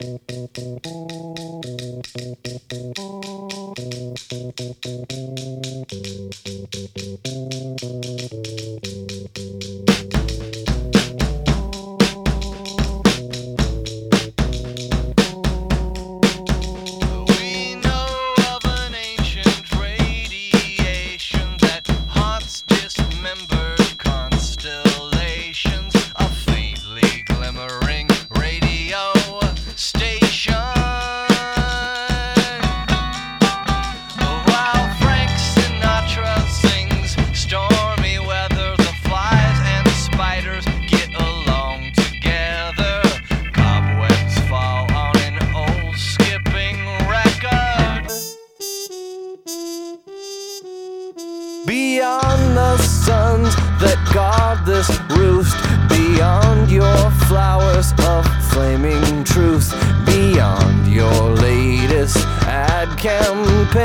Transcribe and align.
Thank 0.00 0.30
you. 9.78 9.89
campaigns. 63.00 63.80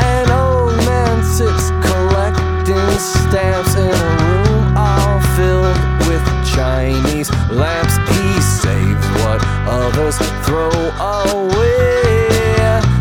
An 0.00 0.30
old 0.30 0.74
man 0.88 1.22
sits 1.22 1.68
collecting 1.84 2.90
stamps 2.98 3.74
in 3.76 3.92
a 3.92 4.10
room 4.24 4.74
all 4.74 5.20
filled 5.36 5.76
with 6.08 6.24
Chinese 6.56 7.30
lamps. 7.50 7.96
He 8.08 8.40
saves 8.40 9.06
what 9.20 9.44
others 9.68 10.16
throw 10.46 10.72
away. 10.98 12.00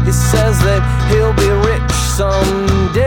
He 0.04 0.12
says 0.12 0.60
that 0.68 0.84
he'll 1.10 1.34
be 1.34 1.50
rich 1.72 1.92
someday. 2.20 2.99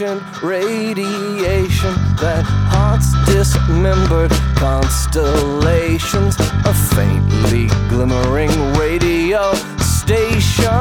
radiation, 0.00 0.20
radiation 0.42 1.94
that 2.16 2.44
haunts 2.44 3.12
dismembered, 3.26 4.30
constellations, 4.56 6.36
a 6.64 6.74
faintly 6.94 7.68
glimmering 7.88 8.50
radio 8.74 9.54
station. 9.78 10.72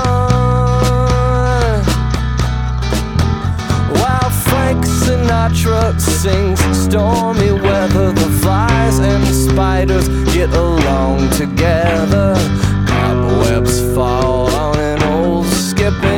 While 4.02 4.32
Frank 4.48 4.84
Sinatra 4.86 6.00
sings 6.00 6.60
stormy 6.76 7.52
weather, 7.52 8.12
the 8.14 8.40
flies 8.42 8.98
and 9.00 9.24
spiders 9.28 10.08
get 10.34 10.50
along 10.50 11.30
together. 11.32 12.36
Cobwebs 12.88 13.80
fall 13.94 14.50
on 14.56 14.80
an 14.80 15.04
old 15.04 15.46
skipping. 15.46 16.13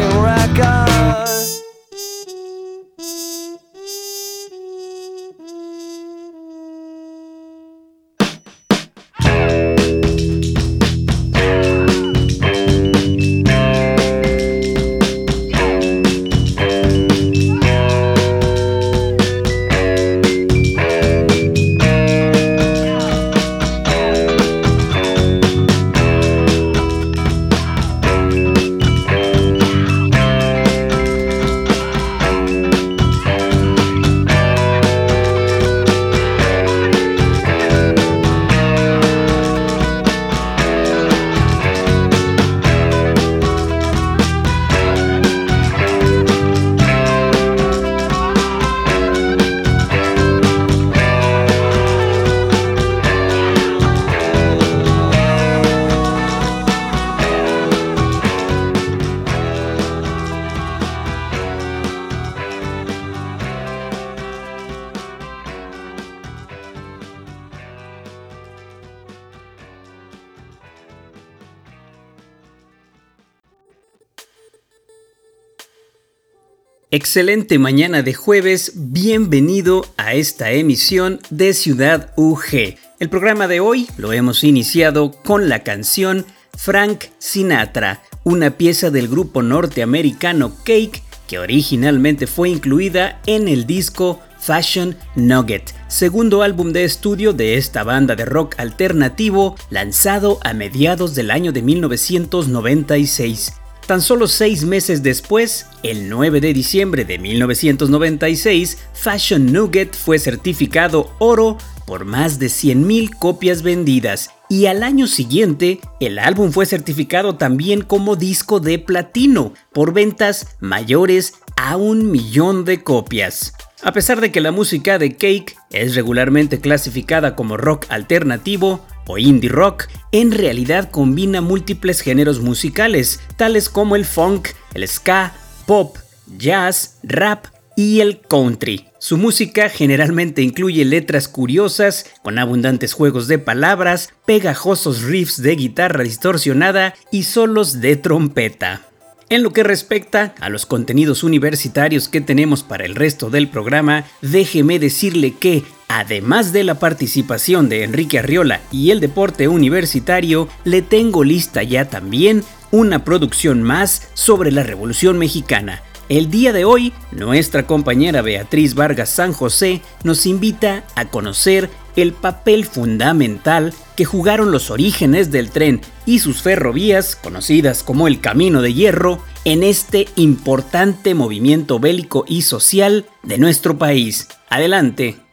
Excelente 76.92 77.58
mañana 77.58 78.04
de 78.04 78.14
jueves, 78.14 78.74
bienvenido 78.76 79.88
a 79.98 80.14
esta 80.14 80.52
emisión 80.52 81.20
de 81.32 81.54
Ciudad 81.54 82.14
UG. 82.16 82.78
El 83.00 83.10
programa 83.10 83.48
de 83.48 83.60
hoy 83.60 83.88
lo 83.98 84.14
hemos 84.14 84.44
iniciado 84.44 85.12
con 85.12 85.50
la 85.50 85.64
canción 85.64 86.28
Frank 86.56 87.06
Sinatra, 87.18 88.04
una 88.24 88.52
pieza 88.52 88.92
del 88.92 89.08
grupo 89.08 89.42
norteamericano 89.42 90.54
Cake 90.64 91.02
que 91.28 91.40
originalmente 91.40 92.28
fue 92.28 92.50
incluida 92.50 93.20
en 93.26 93.48
el 93.48 93.66
disco 93.66 94.20
Fashion 94.40 94.96
Nugget, 95.16 95.74
segundo 95.88 96.44
álbum 96.44 96.72
de 96.72 96.84
estudio 96.84 97.34
de 97.34 97.58
esta 97.58 97.84
banda 97.84 98.16
de 98.16 98.26
rock 98.26 98.60
alternativo 98.60 99.56
lanzado 99.72 100.38
a 100.44 100.54
mediados 100.54 101.16
del 101.16 101.32
año 101.32 101.52
de 101.52 101.64
1996. 101.64 103.54
Tan 103.86 104.02
solo 104.02 104.28
seis 104.28 104.64
meses 104.64 105.04
después, 105.04 105.68
el 105.84 106.10
9 106.10 106.42
de 106.42 106.54
diciembre 106.54 107.06
de 107.06 107.20
1996, 107.20 108.80
Fashion 108.94 109.54
Nugget 109.54 109.96
fue 109.96 110.18
certificado 110.18 111.12
oro 111.20 111.60
por 111.86 112.04
más 112.04 112.40
de 112.40 112.48
100.000 112.48 113.16
copias 113.20 113.62
vendidas 113.62 114.32
y 114.50 114.66
al 114.66 114.82
año 114.82 115.06
siguiente 115.06 115.82
el 116.00 116.18
álbum 116.18 116.52
fue 116.52 116.66
certificado 116.66 117.36
también 117.36 117.82
como 117.82 118.16
disco 118.16 118.60
de 118.60 118.80
platino 118.80 119.54
por 119.72 119.94
ventas 119.94 120.58
mayores 120.60 121.36
a 121.56 121.78
un 121.78 122.10
millón 122.10 122.66
de 122.66 122.82
copias. 122.84 123.54
A 123.84 123.92
pesar 123.92 124.20
de 124.20 124.32
que 124.32 124.42
la 124.42 124.52
música 124.52 124.98
de 124.98 125.12
Cake 125.12 125.56
es 125.70 125.94
regularmente 125.94 126.60
clasificada 126.60 127.36
como 127.36 127.56
rock 127.56 127.86
alternativo 127.90 128.84
o 129.08 129.18
indie 129.18 129.50
rock, 129.50 129.88
en 130.12 130.32
realidad 130.32 130.90
combina 130.92 131.42
múltiples 131.42 132.02
géneros 132.02 132.40
musicales, 132.40 133.20
tales 133.38 133.70
como 133.70 133.96
el 133.96 134.06
funk, 134.06 134.50
el 134.74 134.88
ska, 134.88 135.34
pop, 135.66 135.98
jazz, 136.38 136.98
rap 137.04 137.48
y 137.76 138.00
el 138.00 138.22
country. 138.22 138.88
Su 139.00 139.18
música 139.18 139.70
generalmente 139.70 140.42
incluye 140.42 140.86
letras 140.86 141.28
curiosas, 141.28 142.06
con 142.24 142.40
abundantes 142.40 142.94
juegos 142.94 143.28
de 143.28 143.38
palabras, 143.38 144.10
pegajosos 144.26 145.04
riffs 145.04 145.42
de 145.42 145.56
guitarra 145.56 146.04
distorsionada 146.04 146.96
y 147.12 147.24
solos 147.24 147.82
de 147.82 147.98
trompeta. 147.98 148.82
En 149.28 149.42
lo 149.42 149.54
que 149.54 149.64
respecta 149.64 150.36
a 150.40 150.50
los 150.50 150.68
contenidos 150.68 151.24
universitarios 151.24 152.08
que 152.10 152.22
tenemos 152.22 152.62
para 152.62 152.86
el 152.86 152.94
resto 152.94 153.32
del 153.32 153.48
programa, 153.48 154.06
déjeme 154.22 154.78
decirle 154.78 155.34
que, 155.34 155.64
además 155.96 156.52
de 156.52 156.66
la 156.66 156.78
participación 156.78 157.70
de 157.70 157.84
Enrique 157.84 158.20
Arriola 158.20 158.60
y 158.70 158.92
el 158.92 159.00
deporte 159.00 159.48
universitario, 159.48 160.50
le 160.66 160.82
tengo 160.82 161.24
lista 161.24 161.64
ya 161.64 161.90
también 161.90 162.44
una 162.72 163.06
producción 163.06 163.64
más 163.64 164.10
sobre 164.14 164.52
la 164.52 164.64
Revolución 164.64 165.18
Mexicana. 165.18 165.84
El 166.10 166.30
día 166.30 166.52
de 166.52 166.66
hoy, 166.66 166.92
nuestra 167.14 167.66
compañera 167.66 168.22
Beatriz 168.22 168.76
Vargas 168.76 169.10
San 169.10 169.32
José 169.32 169.82
nos 170.04 170.26
invita 170.26 170.84
a 170.96 171.06
conocer 171.06 171.70
el 171.96 172.12
papel 172.12 172.66
fundamental 172.66 173.74
que 173.96 174.04
jugaron 174.04 174.52
los 174.52 174.72
orígenes 174.72 175.32
del 175.32 175.50
tren 175.50 175.80
y 176.06 176.20
sus 176.20 176.42
ferrovías, 176.42 177.16
conocidas 177.16 177.84
como 177.84 178.10
el 178.10 178.20
Camino 178.20 178.62
de 178.62 178.74
Hierro, 178.74 179.20
en 179.46 179.64
este 179.64 180.10
importante 180.18 181.16
movimiento 181.16 181.80
bélico 181.80 182.26
y 182.28 182.42
social 182.42 183.06
de 183.24 183.38
nuestro 183.38 183.78
país. 183.78 184.28
Adelante. 184.50 185.25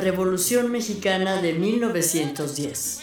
Revolución 0.00 0.72
Mexicana 0.72 1.42
de 1.42 1.52
1910. 1.52 3.00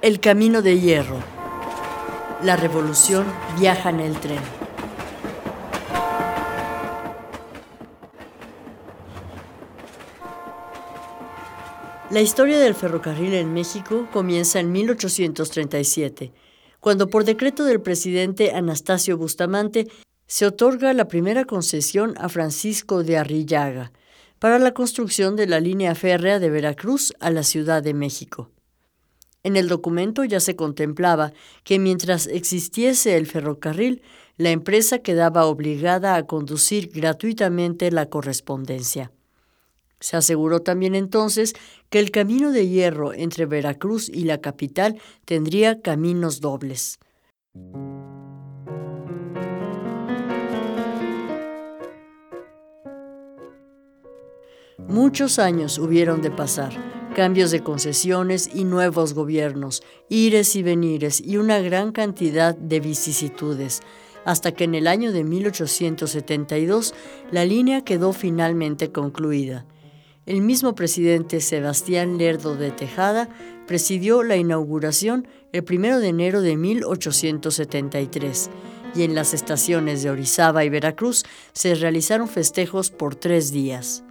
El 0.00 0.20
camino 0.20 0.62
de 0.62 0.80
hierro. 0.80 1.18
La 2.42 2.56
revolución 2.56 3.26
viaja 3.58 3.90
en 3.90 4.00
el 4.00 4.18
tren. 4.18 4.55
La 12.16 12.22
historia 12.22 12.58
del 12.58 12.74
ferrocarril 12.74 13.34
en 13.34 13.52
México 13.52 14.08
comienza 14.10 14.58
en 14.58 14.72
1837, 14.72 16.32
cuando 16.80 17.08
por 17.08 17.24
decreto 17.24 17.62
del 17.62 17.82
presidente 17.82 18.52
Anastasio 18.52 19.18
Bustamante 19.18 19.86
se 20.26 20.46
otorga 20.46 20.94
la 20.94 21.08
primera 21.08 21.44
concesión 21.44 22.14
a 22.16 22.30
Francisco 22.30 23.04
de 23.04 23.18
Arrillaga 23.18 23.92
para 24.38 24.58
la 24.58 24.72
construcción 24.72 25.36
de 25.36 25.46
la 25.46 25.60
línea 25.60 25.94
férrea 25.94 26.38
de 26.38 26.48
Veracruz 26.48 27.12
a 27.20 27.28
la 27.28 27.42
Ciudad 27.42 27.82
de 27.82 27.92
México. 27.92 28.50
En 29.42 29.56
el 29.56 29.68
documento 29.68 30.24
ya 30.24 30.40
se 30.40 30.56
contemplaba 30.56 31.34
que 31.64 31.78
mientras 31.78 32.28
existiese 32.28 33.18
el 33.18 33.26
ferrocarril, 33.26 34.00
la 34.38 34.52
empresa 34.52 35.00
quedaba 35.00 35.44
obligada 35.44 36.16
a 36.16 36.26
conducir 36.26 36.88
gratuitamente 36.94 37.90
la 37.90 38.06
correspondencia. 38.06 39.12
Se 40.00 40.16
aseguró 40.16 40.60
también 40.60 40.94
entonces 40.94 41.54
que 41.90 41.98
el 41.98 42.10
camino 42.10 42.52
de 42.52 42.68
hierro 42.68 43.12
entre 43.12 43.46
Veracruz 43.46 44.08
y 44.08 44.24
la 44.24 44.40
capital 44.40 45.00
tendría 45.24 45.80
caminos 45.80 46.40
dobles. 46.40 46.98
Muchos 54.88 55.38
años 55.38 55.78
hubieron 55.78 56.22
de 56.22 56.30
pasar 56.30 56.72
cambios 57.16 57.50
de 57.50 57.60
concesiones 57.62 58.50
y 58.54 58.64
nuevos 58.64 59.14
gobiernos, 59.14 59.82
ires 60.10 60.54
y 60.54 60.62
venires 60.62 61.18
y 61.18 61.38
una 61.38 61.60
gran 61.60 61.90
cantidad 61.90 62.54
de 62.54 62.78
vicisitudes, 62.78 63.80
hasta 64.26 64.52
que 64.52 64.64
en 64.64 64.74
el 64.74 64.86
año 64.86 65.12
de 65.12 65.24
1872 65.24 66.94
la 67.30 67.46
línea 67.46 67.82
quedó 67.84 68.12
finalmente 68.12 68.92
concluida. 68.92 69.64
El 70.26 70.40
mismo 70.40 70.74
presidente 70.74 71.40
Sebastián 71.40 72.18
Lerdo 72.18 72.56
de 72.56 72.72
Tejada 72.72 73.28
presidió 73.68 74.24
la 74.24 74.36
inauguración 74.36 75.28
el 75.52 75.64
1 75.68 76.00
de 76.00 76.08
enero 76.08 76.40
de 76.42 76.56
1873 76.56 78.50
y 78.96 79.04
en 79.04 79.14
las 79.14 79.34
estaciones 79.34 80.02
de 80.02 80.10
Orizaba 80.10 80.64
y 80.64 80.68
Veracruz 80.68 81.22
se 81.52 81.76
realizaron 81.76 82.26
festejos 82.26 82.90
por 82.90 83.14
tres 83.14 83.52
días. 83.52 84.02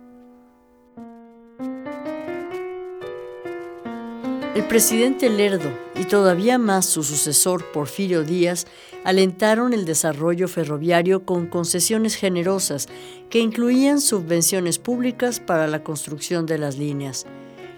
El 4.56 4.64
presidente 4.64 5.30
Lerdo 5.30 5.70
y 6.00 6.06
todavía 6.06 6.58
más 6.58 6.86
su 6.86 7.04
sucesor 7.04 7.74
Porfirio 7.74 8.24
Díaz 8.24 8.68
alentaron 9.04 9.74
el 9.74 9.84
desarrollo 9.84 10.48
ferroviario 10.48 11.26
con 11.26 11.48
concesiones 11.48 12.16
generosas 12.16 12.88
que 13.30 13.40
incluían 13.40 14.00
subvenciones 14.00 14.80
públicas 14.80 15.42
para 15.42 15.68
la 15.68 15.84
construcción 15.84 16.46
de 16.46 16.58
las 16.58 16.78
líneas. 16.78 17.26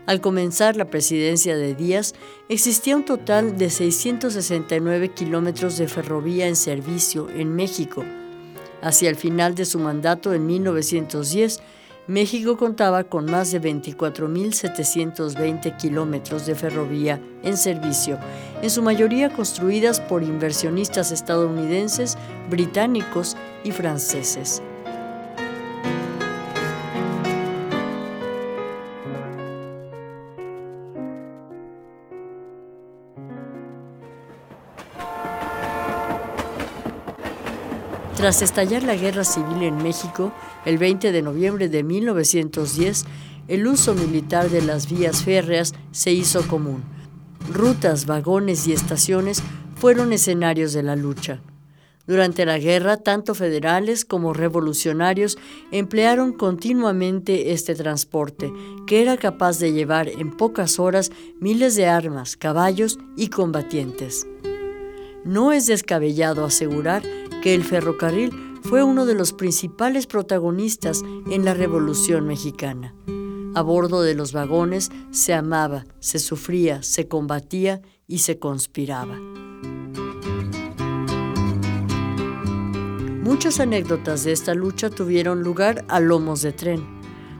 Al 0.06 0.21
comenzar 0.21 0.75
la 0.75 0.85
presidencia 0.85 1.57
de 1.57 1.74
Díaz, 1.74 2.13
existía 2.47 2.95
un 2.95 3.06
total 3.06 3.57
de 3.57 3.71
669 3.71 5.09
kilómetros 5.15 5.79
de 5.79 5.88
ferrovía 5.88 6.47
en 6.47 6.56
servicio 6.56 7.27
en 7.31 7.56
México. 7.56 8.06
Hacia 8.83 9.09
el 9.09 9.15
final 9.15 9.56
de 9.56 9.65
su 9.65 9.79
mandato 9.79 10.31
en 10.31 10.45
1910, 10.45 11.59
México 12.07 12.56
contaba 12.56 13.04
con 13.04 13.25
más 13.25 13.51
de 13.51 13.62
24.720 13.62 15.75
kilómetros 15.75 16.46
de 16.46 16.55
ferrovía 16.55 17.20
en 17.43 17.58
servicio, 17.58 18.17
en 18.62 18.70
su 18.70 18.81
mayoría 18.81 19.29
construidas 19.29 20.00
por 20.00 20.24
inversionistas 20.24 21.12
estadounidenses, 21.12 22.17
británicos 22.50 23.36
y 23.65 23.72
franceses. 23.72 24.62
Tras 38.17 38.41
estallar 38.41 38.81
la 38.81 38.95
guerra 38.95 39.24
civil 39.24 39.62
en 39.62 39.77
México, 39.77 40.33
el 40.65 40.79
20 40.79 41.12
de 41.12 41.21
noviembre 41.21 41.69
de 41.69 41.83
1910, 41.83 43.05
el 43.47 43.67
uso 43.67 43.93
militar 43.93 44.50
de 44.50 44.63
las 44.63 44.89
vías 44.89 45.24
férreas 45.24 45.75
se 45.91 46.13
hizo 46.13 46.47
común. 46.47 46.83
Rutas, 47.53 48.07
vagones 48.07 48.67
y 48.67 48.74
estaciones 48.74 49.43
fueron 49.75 50.13
escenarios 50.13 50.74
de 50.74 50.81
la 50.81 50.95
lucha. 50.95 51.41
Durante 52.07 52.43
la 52.47 52.57
guerra, 52.57 52.97
tanto 52.97 53.36
federales 53.36 54.03
como 54.03 54.33
revolucionarios 54.33 55.38
emplearon 55.71 56.33
continuamente 56.33 57.51
este 57.51 57.75
transporte, 57.75 58.51
que 58.88 59.03
era 59.03 59.17
capaz 59.17 59.59
de 59.59 59.74
llevar 59.74 60.07
en 60.07 60.36
pocas 60.36 60.79
horas 60.79 61.12
miles 61.39 61.75
de 61.75 61.86
armas, 61.86 62.36
caballos 62.36 62.97
y 63.15 63.27
combatientes. 63.27 64.25
No 65.24 65.51
es 65.51 65.67
descabellado 65.67 66.45
asegurar 66.45 67.03
que 67.41 67.53
el 67.56 67.63
ferrocarril 67.63 68.32
fue 68.63 68.84
uno 68.84 69.06
de 69.06 69.15
los 69.15 69.34
principales 69.34 70.08
protagonistas 70.08 71.03
en 71.29 71.46
la 71.46 71.53
Revolución 71.53 72.27
Mexicana. 72.27 72.94
A 73.56 73.62
bordo 73.62 74.01
de 74.01 74.13
los 74.13 74.34
vagones 74.34 74.91
se 75.12 75.34
amaba, 75.34 75.86
se 76.00 76.20
sufría, 76.20 76.84
se 76.84 77.08
combatía 77.08 77.82
y 78.08 78.20
se 78.20 78.39
conspiraba. 78.39 79.17
Muchas 83.22 83.60
anécdotas 83.60 84.24
de 84.24 84.32
esta 84.32 84.53
lucha 84.53 84.89
tuvieron 84.89 85.44
lugar 85.44 85.84
a 85.89 86.00
lomos 86.00 86.41
de 86.41 86.53
tren. 86.53 86.86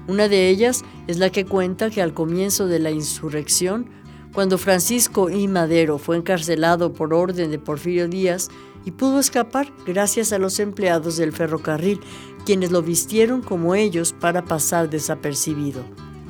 Una 0.08 0.28
de 0.28 0.50
ellas 0.50 0.84
es 1.08 1.18
la 1.18 1.30
que 1.30 1.46
cuenta 1.46 1.90
que 1.90 2.02
al 2.02 2.14
comienzo 2.14 2.68
de 2.68 2.80
la 2.80 2.92
insurrección, 2.92 3.90
cuando 4.34 4.58
Francisco 4.58 5.30
I. 5.30 5.48
Madero 5.48 5.98
fue 5.98 6.18
encarcelado 6.18 6.94
por 6.94 7.14
orden 7.14 7.52
de 7.52 7.60
Porfirio 7.60 8.08
Díaz, 8.08 8.50
y 8.88 8.92
pudo 8.92 9.20
escapar 9.20 9.74
gracias 9.86 10.32
a 10.32 10.40
los 10.40 10.62
empleados 10.62 11.18
del 11.18 11.34
ferrocarril, 11.34 12.00
quienes 12.46 12.72
lo 12.72 12.82
vistieron 12.82 13.42
como 13.42 13.76
ellos 13.76 14.14
para 14.14 14.46
pasar 14.46 14.90
desapercibido. 14.90 15.84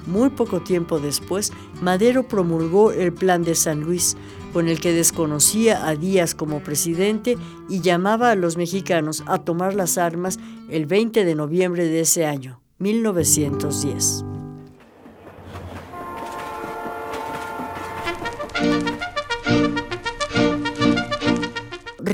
Muy 0.07 0.31
poco 0.31 0.61
tiempo 0.61 0.99
después, 0.99 1.53
Madero 1.83 2.27
promulgó 2.27 2.91
el 2.91 3.13
Plan 3.13 3.43
de 3.43 3.53
San 3.53 3.81
Luis, 3.81 4.17
con 4.53 4.69
el 4.69 4.79
que 4.79 4.91
desconocía 4.91 5.87
a 5.87 5.95
Díaz 5.95 6.33
como 6.33 6.63
presidente 6.63 7.37
y 7.69 7.81
llamaba 7.81 8.31
a 8.31 8.35
los 8.35 8.57
mexicanos 8.57 9.23
a 9.27 9.37
tomar 9.37 9.75
las 9.75 9.99
armas 9.99 10.39
el 10.71 10.87
20 10.87 11.25
de 11.25 11.35
noviembre 11.35 11.85
de 11.85 11.99
ese 11.99 12.25
año, 12.25 12.59
1910. 12.79 14.36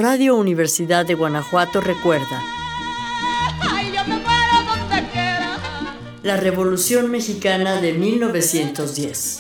Radio 0.03 0.35
Universidad 0.35 1.05
de 1.05 1.13
Guanajuato 1.13 1.79
recuerda. 1.79 2.43
La 6.23 6.35
Revolución 6.35 7.09
Mexicana 7.09 7.79
de 7.79 7.93
1910. 7.93 9.39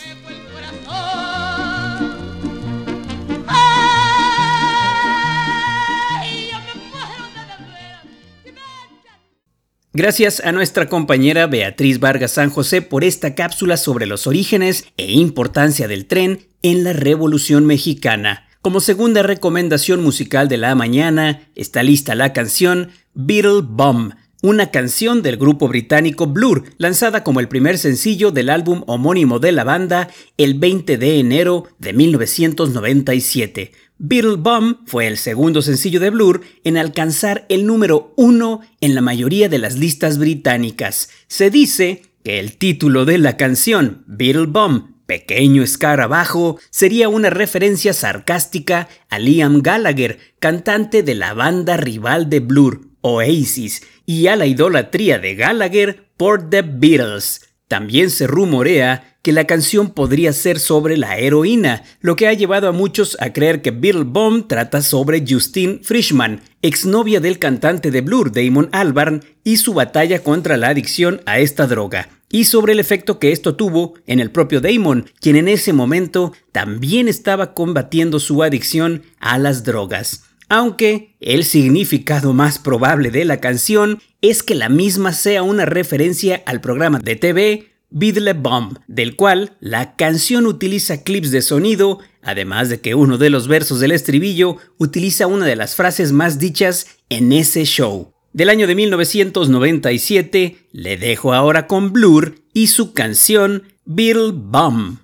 Gracias 9.91 10.39
a 10.45 10.53
nuestra 10.53 10.87
compañera 10.87 11.47
Beatriz 11.47 11.99
Vargas 11.99 12.31
San 12.31 12.49
José 12.49 12.81
por 12.81 13.03
esta 13.03 13.35
cápsula 13.35 13.75
sobre 13.75 14.05
los 14.05 14.27
orígenes 14.27 14.85
e 14.95 15.11
importancia 15.11 15.89
del 15.89 16.05
tren 16.05 16.47
en 16.61 16.85
la 16.85 16.93
Revolución 16.93 17.65
Mexicana. 17.65 18.47
Como 18.63 18.79
segunda 18.79 19.23
recomendación 19.23 20.01
musical 20.01 20.47
de 20.47 20.55
la 20.55 20.73
mañana 20.73 21.49
está 21.53 21.83
lista 21.83 22.15
la 22.15 22.31
canción 22.31 22.91
Beetle 23.13 23.59
Bomb, 23.61 24.13
una 24.41 24.71
canción 24.71 25.21
del 25.21 25.35
grupo 25.35 25.67
británico 25.67 26.27
Blur, 26.27 26.63
lanzada 26.77 27.25
como 27.25 27.41
el 27.41 27.49
primer 27.49 27.77
sencillo 27.77 28.31
del 28.31 28.49
álbum 28.49 28.83
homónimo 28.87 29.39
de 29.39 29.51
la 29.51 29.65
banda 29.65 30.07
el 30.37 30.53
20 30.53 30.97
de 30.97 31.19
enero 31.19 31.67
de 31.77 31.91
1997. 31.91 33.73
Beetle 33.97 34.37
Bomb 34.37 34.77
fue 34.85 35.07
el 35.07 35.17
segundo 35.17 35.61
sencillo 35.61 35.99
de 35.99 36.11
Blur 36.11 36.39
en 36.63 36.77
alcanzar 36.77 37.45
el 37.49 37.65
número 37.65 38.13
uno 38.15 38.61
en 38.79 38.95
la 38.95 39.01
mayoría 39.01 39.49
de 39.49 39.57
las 39.57 39.75
listas 39.75 40.17
británicas. 40.17 41.09
Se 41.27 41.49
dice 41.49 42.03
que 42.23 42.39
el 42.39 42.55
título 42.55 43.03
de 43.03 43.17
la 43.17 43.35
canción, 43.35 44.05
Beetle 44.07 44.45
Bomb, 44.45 44.92
Pequeño 45.05 45.63
escarabajo, 45.63 46.59
sería 46.69 47.09
una 47.09 47.29
referencia 47.29 47.93
sarcástica 47.93 48.87
a 49.09 49.19
Liam 49.19 49.61
Gallagher, 49.61 50.19
cantante 50.39 51.03
de 51.03 51.15
la 51.15 51.33
banda 51.33 51.75
rival 51.75 52.29
de 52.29 52.39
Blur, 52.39 52.87
Oasis, 53.01 53.83
y 54.05 54.27
a 54.27 54.35
la 54.35 54.45
idolatría 54.45 55.19
de 55.19 55.35
Gallagher 55.35 56.09
por 56.15 56.49
The 56.49 56.61
Beatles. 56.61 57.41
También 57.67 58.09
se 58.09 58.27
rumorea 58.27 59.17
que 59.23 59.31
la 59.31 59.45
canción 59.45 59.91
podría 59.91 60.33
ser 60.33 60.59
sobre 60.59 60.97
la 60.97 61.17
heroína, 61.17 61.83
lo 62.01 62.15
que 62.15 62.27
ha 62.27 62.33
llevado 62.33 62.67
a 62.67 62.73
muchos 62.73 63.17
a 63.21 63.31
creer 63.31 63.61
que 63.61 63.71
Beetle 63.71 64.03
Bomb 64.03 64.47
trata 64.47 64.81
sobre 64.81 65.25
Justine 65.27 65.79
Frischman, 65.81 66.41
exnovia 66.61 67.21
del 67.21 67.39
cantante 67.39 67.89
de 67.89 68.01
Blur 68.01 68.31
Damon 68.31 68.69
Albarn, 68.73 69.23
y 69.43 69.57
su 69.57 69.73
batalla 69.73 70.19
contra 70.19 70.57
la 70.57 70.69
adicción 70.69 71.21
a 71.25 71.39
esta 71.39 71.67
droga, 71.67 72.09
y 72.33 72.45
sobre 72.45 72.73
el 72.73 72.79
efecto 72.79 73.19
que 73.19 73.31
esto 73.31 73.55
tuvo 73.55 73.93
en 74.07 74.19
el 74.19 74.31
propio 74.31 74.59
Damon, 74.59 75.05
quien 75.21 75.35
en 75.35 75.47
ese 75.47 75.71
momento 75.71 76.33
también 76.51 77.07
estaba 77.07 77.53
combatiendo 77.53 78.19
su 78.19 78.41
adicción 78.41 79.03
a 79.19 79.37
las 79.37 79.63
drogas. 79.63 80.23
Aunque 80.49 81.15
el 81.19 81.43
significado 81.43 82.33
más 82.33 82.57
probable 82.57 83.11
de 83.11 83.23
la 83.23 83.39
canción 83.39 84.01
es 84.21 84.41
que 84.41 84.55
la 84.55 84.67
misma 84.67 85.13
sea 85.13 85.43
una 85.43 85.65
referencia 85.65 86.41
al 86.47 86.59
programa 86.59 86.97
de 86.97 87.15
TV 87.15 87.67
Beatle 87.91 88.33
Bomb, 88.33 88.79
del 88.87 89.15
cual 89.15 89.55
la 89.59 89.95
canción 89.95 90.47
utiliza 90.47 91.03
clips 91.03 91.29
de 91.29 91.43
sonido, 91.43 91.99
además 92.23 92.67
de 92.67 92.81
que 92.81 92.95
uno 92.95 93.19
de 93.19 93.29
los 93.29 93.47
versos 93.47 93.79
del 93.79 93.91
estribillo 93.91 94.57
utiliza 94.79 95.27
una 95.27 95.45
de 95.45 95.55
las 95.55 95.75
frases 95.75 96.11
más 96.11 96.39
dichas 96.39 96.87
en 97.09 97.31
ese 97.31 97.63
show. 97.65 98.12
Del 98.33 98.49
año 98.49 98.65
de 98.65 98.73
1997, 98.73 100.57
le 100.71 100.97
dejo 100.97 101.33
ahora 101.33 101.67
con 101.67 101.93
Blur 101.93 102.39
y 102.51 102.65
su 102.65 102.91
canción 102.91 103.61
Beatle 103.85 104.31
Bomb. 104.33 105.02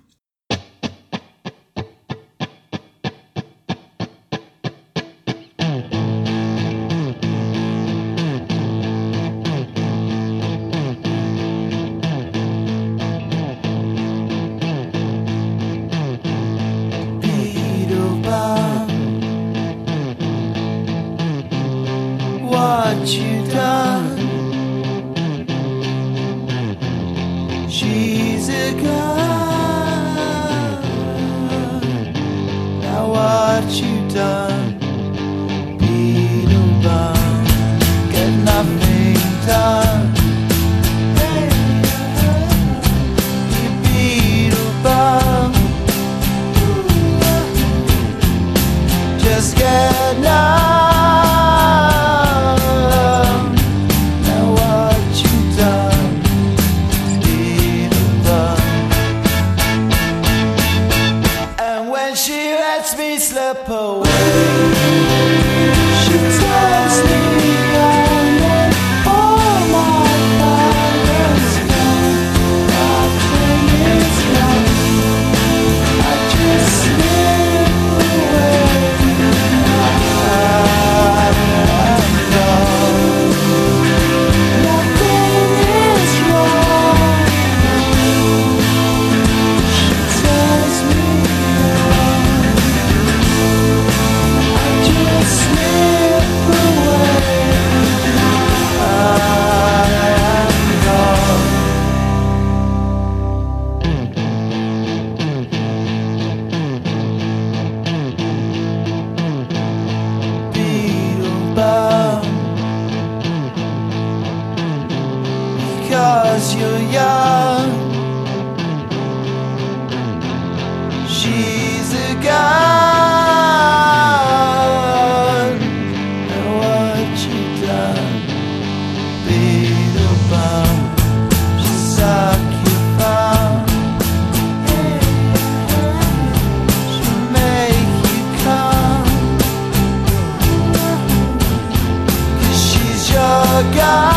guy. 143.74 144.09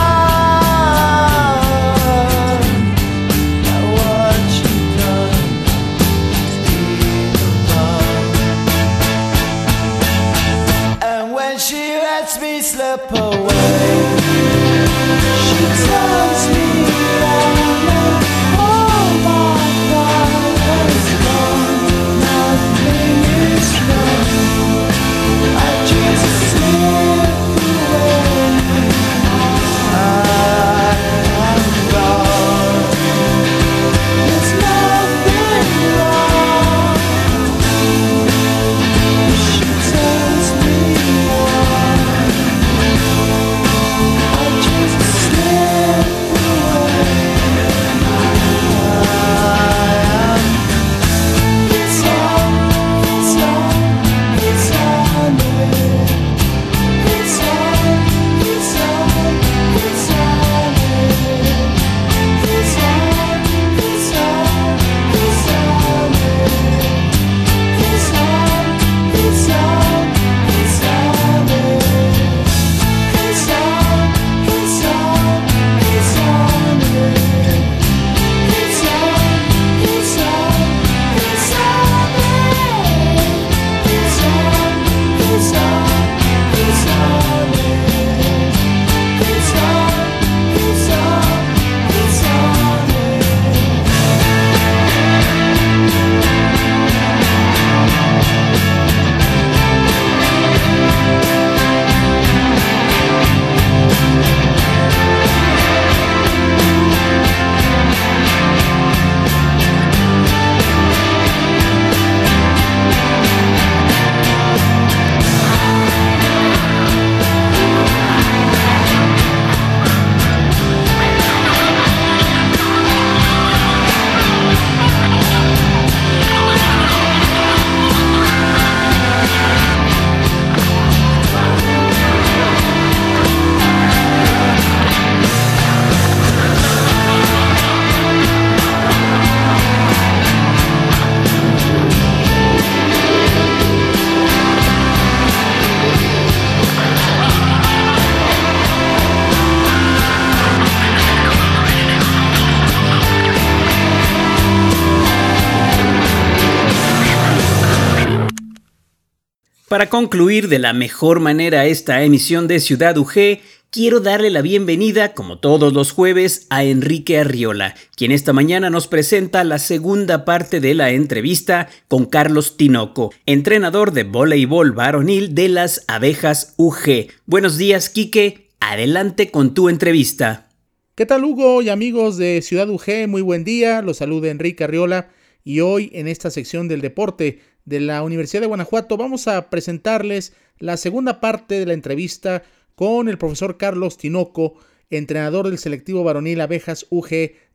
Para 159.73 159.89
concluir 159.89 160.49
de 160.49 160.59
la 160.59 160.71
mejor 160.71 161.19
manera 161.19 161.65
esta 161.65 162.03
emisión 162.03 162.47
de 162.47 162.59
Ciudad 162.59 162.95
UG, 162.95 163.39
quiero 163.71 164.01
darle 164.01 164.29
la 164.29 164.43
bienvenida, 164.43 165.15
como 165.15 165.39
todos 165.39 165.73
los 165.73 165.91
jueves, 165.91 166.45
a 166.51 166.63
Enrique 166.63 167.17
Arriola, 167.17 167.73
quien 167.95 168.11
esta 168.11 168.33
mañana 168.33 168.69
nos 168.69 168.85
presenta 168.85 169.43
la 169.43 169.57
segunda 169.57 170.25
parte 170.25 170.59
de 170.59 170.75
la 170.75 170.91
entrevista 170.91 171.69
con 171.87 172.05
Carlos 172.05 172.55
Tinoco, 172.55 173.11
entrenador 173.25 173.93
de 173.93 174.03
voleibol 174.03 174.73
varonil 174.73 175.33
de 175.33 175.49
las 175.49 175.83
abejas 175.87 176.53
UG. 176.57 177.07
Buenos 177.25 177.57
días, 177.57 177.89
Quique. 177.89 178.51
Adelante 178.59 179.31
con 179.31 179.55
tu 179.55 179.69
entrevista. 179.69 180.49
¿Qué 180.93 181.07
tal, 181.07 181.25
Hugo 181.25 181.63
y 181.63 181.69
amigos 181.69 182.17
de 182.17 182.43
Ciudad 182.43 182.69
UG? 182.69 183.07
Muy 183.07 183.23
buen 183.23 183.43
día. 183.43 183.81
Los 183.81 183.97
saluda 183.97 184.29
Enrique 184.29 184.65
Arriola 184.65 185.09
y 185.43 185.61
hoy 185.61 185.89
en 185.93 186.07
esta 186.07 186.29
sección 186.29 186.67
del 186.67 186.81
deporte 186.81 187.39
de 187.65 187.79
la 187.79 188.03
Universidad 188.03 188.41
de 188.41 188.47
Guanajuato 188.47 188.97
vamos 188.97 189.27
a 189.27 189.49
presentarles 189.49 190.33
la 190.59 190.77
segunda 190.77 191.19
parte 191.19 191.59
de 191.59 191.65
la 191.65 191.73
entrevista 191.73 192.43
con 192.75 193.09
el 193.09 193.17
profesor 193.17 193.57
Carlos 193.57 193.97
Tinoco, 193.97 194.55
entrenador 194.89 195.49
del 195.49 195.57
selectivo 195.57 196.03
varonil 196.03 196.41
Abejas 196.41 196.85
UG 196.89 197.09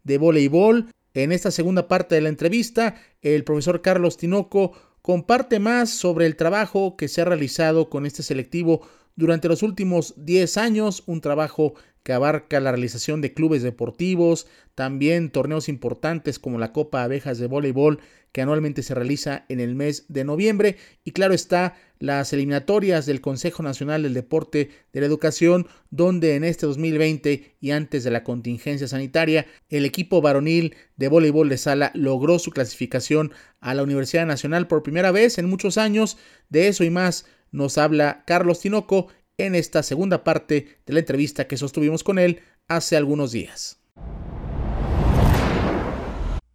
de 0.04 0.18
voleibol. 0.18 0.90
En 1.14 1.32
esta 1.32 1.50
segunda 1.50 1.88
parte 1.88 2.14
de 2.14 2.20
la 2.20 2.28
entrevista, 2.28 2.94
el 3.22 3.44
profesor 3.44 3.82
Carlos 3.82 4.16
Tinoco 4.16 4.72
comparte 5.02 5.58
más 5.58 5.90
sobre 5.90 6.26
el 6.26 6.36
trabajo 6.36 6.96
que 6.96 7.08
se 7.08 7.22
ha 7.22 7.24
realizado 7.24 7.88
con 7.88 8.06
este 8.06 8.22
selectivo 8.22 8.82
durante 9.16 9.48
los 9.48 9.62
últimos 9.62 10.14
10 10.16 10.56
años, 10.58 11.02
un 11.06 11.20
trabajo 11.20 11.74
que 12.08 12.14
abarca 12.14 12.58
la 12.58 12.70
realización 12.72 13.20
de 13.20 13.34
clubes 13.34 13.62
deportivos, 13.62 14.46
también 14.74 15.28
torneos 15.28 15.68
importantes 15.68 16.38
como 16.38 16.58
la 16.58 16.72
Copa 16.72 17.02
Abejas 17.02 17.36
de 17.36 17.48
Voleibol 17.48 18.00
que 18.32 18.40
anualmente 18.40 18.82
se 18.82 18.94
realiza 18.94 19.44
en 19.50 19.60
el 19.60 19.74
mes 19.74 20.06
de 20.08 20.24
noviembre 20.24 20.78
y 21.04 21.10
claro 21.10 21.34
está 21.34 21.76
las 21.98 22.32
eliminatorias 22.32 23.04
del 23.04 23.20
Consejo 23.20 23.62
Nacional 23.62 24.04
del 24.04 24.14
Deporte 24.14 24.70
de 24.90 25.00
la 25.00 25.06
Educación 25.06 25.66
donde 25.90 26.34
en 26.34 26.44
este 26.44 26.64
2020 26.64 27.56
y 27.60 27.70
antes 27.72 28.04
de 28.04 28.10
la 28.10 28.24
contingencia 28.24 28.88
sanitaria 28.88 29.44
el 29.68 29.84
equipo 29.84 30.22
varonil 30.22 30.76
de 30.96 31.08
voleibol 31.08 31.50
de 31.50 31.58
sala 31.58 31.90
logró 31.92 32.38
su 32.38 32.52
clasificación 32.52 33.32
a 33.60 33.74
la 33.74 33.82
Universidad 33.82 34.24
Nacional 34.24 34.66
por 34.66 34.82
primera 34.82 35.10
vez 35.10 35.36
en 35.36 35.44
muchos 35.50 35.76
años. 35.76 36.16
De 36.48 36.68
eso 36.68 36.84
y 36.84 36.90
más 36.90 37.26
nos 37.50 37.76
habla 37.76 38.24
Carlos 38.26 38.60
Tinoco 38.60 39.08
en 39.38 39.54
esta 39.54 39.84
segunda 39.84 40.24
parte 40.24 40.66
de 40.84 40.92
la 40.92 40.98
entrevista 40.98 41.46
que 41.46 41.56
sostuvimos 41.56 42.02
con 42.02 42.18
él 42.18 42.40
hace 42.66 42.96
algunos 42.96 43.30
días. 43.30 43.78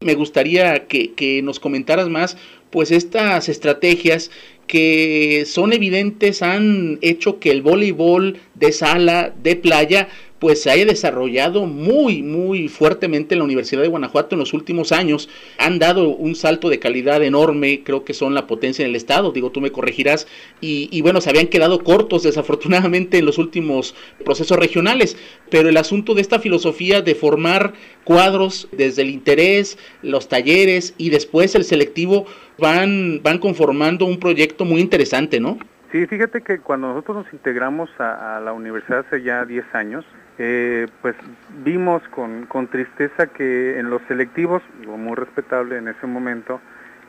Me 0.02 0.16
gustaría 0.16 0.86
que, 0.88 1.42
nos 1.44 1.62
comentaras 1.62 2.10
más, 2.10 2.36
pues 2.72 2.92
estas 2.92 3.48
estrategias 3.48 4.32
que 4.68 5.46
son 5.48 5.72
evidentes 5.72 6.42
han 6.42 7.00
hecho 7.02 7.40
que 7.40 7.52
el 7.52 7.62
voleibol 7.62 8.38
de 8.54 8.74
sala, 8.74 9.34
de 9.42 9.56
playa, 9.56 10.10
pues 10.44 10.62
se 10.62 10.70
haya 10.70 10.86
desarrollado 10.86 11.68
muy, 11.68 12.22
muy 12.22 12.68
fuertemente 12.68 13.34
en 13.34 13.40
la 13.40 13.46
Universidad 13.46 13.82
de 13.82 13.88
Guanajuato 13.88 14.36
en 14.36 14.40
los 14.40 14.54
últimos 14.54 14.92
años. 14.92 15.30
Han 15.58 15.80
dado 15.80 16.10
un 16.10 16.36
salto 16.36 16.68
de 16.68 16.80
calidad 16.80 17.24
enorme, 17.24 17.82
creo 17.86 18.04
que 18.04 18.14
son 18.14 18.34
la 18.34 18.46
potencia 18.46 18.84
en 18.84 18.90
el 18.90 18.98
Estado, 18.98 19.32
digo, 19.32 19.52
tú 19.52 19.62
me 19.62 19.72
corregirás, 19.72 20.28
y, 20.60 21.02
bueno, 21.02 21.22
se 21.22 21.30
habían 21.30 21.48
quedado 21.48 21.82
cortos 21.82 22.24
desafortunadamente 22.24 23.20
en 23.20 23.26
los 23.26 23.38
últimos 23.38 23.96
procesos 24.26 24.60
regionales, 24.60 25.16
pero 25.50 25.70
el 25.70 25.78
asunto 25.78 26.14
de 26.14 26.20
esta 26.20 26.40
filosofía 26.40 27.02
de 27.02 27.16
formar 27.16 27.72
cuadros 28.04 28.68
desde 28.74 29.04
el 29.04 29.12
interés, 29.12 29.78
los 30.02 30.28
talleres 30.28 30.94
y 30.98 31.10
después 31.10 31.56
el 31.56 31.64
selectivo 31.64 32.26
van, 32.58 33.22
van 33.24 33.38
conformando 33.38 34.04
un 34.04 34.20
proyecto 34.20 34.66
muy 34.66 34.82
interesante, 34.82 35.40
¿no? 35.40 35.58
Sí, 35.94 36.06
fíjate 36.06 36.42
que 36.42 36.60
cuando 36.60 36.90
nosotros 36.90 37.24
nos 37.24 37.34
integramos 37.34 37.90
a, 37.98 38.36
a 38.36 38.42
la 38.42 38.52
universidad 38.52 39.06
hace 39.08 39.22
ya 39.22 39.46
10 39.46 39.64
años, 39.74 40.04
eh, 40.40 40.88
pues 41.02 41.16
vimos 41.64 42.02
con, 42.10 42.46
con, 42.48 42.68
tristeza 42.68 43.28
que 43.28 43.78
en 43.80 43.90
los 43.90 44.02
selectivos, 44.08 44.64
muy 44.86 45.16
respetable 45.16 45.78
en 45.78 45.88
ese 45.88 46.08
momento, 46.08 46.60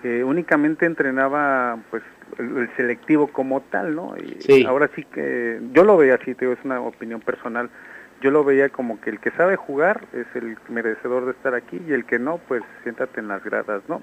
eh, 0.03 0.23
únicamente 0.23 0.85
entrenaba 0.85 1.79
pues 1.91 2.03
el, 2.39 2.57
el, 2.59 2.77
selectivo 2.77 3.29
como 3.29 3.63
tal, 3.63 3.95
¿no? 3.95 4.15
Y 4.19 4.37
sí. 4.41 4.65
ahora 4.67 4.91
sí 4.95 5.05
que 5.05 5.59
yo 5.73 5.85
lo 5.85 5.97
veía 5.97 6.17
así, 6.17 6.35
te 6.35 6.45
digo, 6.45 6.53
es 6.53 6.65
una 6.65 6.81
opinión 6.81 7.21
personal. 7.21 7.71
Yo 8.21 8.31
lo 8.31 8.45
veía 8.45 8.69
como 8.69 9.01
que 9.01 9.11
el 9.11 9.21
que 9.21 9.31
sabe 9.33 9.57
jugar 9.57 10.07
es 10.13 10.27
el 10.35 10.57
merecedor 10.69 11.25
de 11.25 11.33
estar 11.33 11.55
aquí 11.55 11.81
y 11.87 11.93
el 11.93 12.05
que 12.05 12.19
no, 12.19 12.39
pues 12.47 12.63
siéntate 12.83 13.21
en 13.21 13.29
las 13.29 13.43
gradas, 13.43 13.83
¿no? 13.89 14.03